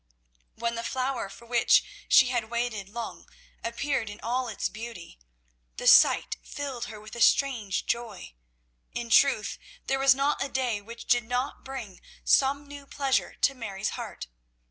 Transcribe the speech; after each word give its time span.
When 0.55 0.73
the 0.73 0.81
flower 0.83 1.29
for 1.29 1.45
which 1.45 1.83
she 2.09 2.29
had 2.29 2.49
waited 2.49 2.89
long 2.89 3.29
appeared 3.63 4.09
in 4.09 4.19
all 4.21 4.47
its 4.47 4.67
beauty, 4.67 5.19
the 5.77 5.85
sight 5.85 6.37
filled 6.41 6.85
her 6.85 6.99
with 6.99 7.15
a 7.15 7.21
strange 7.21 7.85
joy. 7.85 8.33
In 8.93 9.11
truth, 9.11 9.59
there 9.85 9.99
was 9.99 10.15
not 10.15 10.43
a 10.43 10.49
day 10.49 10.81
which 10.81 11.05
did 11.05 11.25
not 11.25 11.63
bring 11.63 12.01
some 12.23 12.67
new 12.67 12.87
pleasure 12.87 13.35
to 13.41 13.53
Mary's 13.53 13.89
heart. 13.89 14.25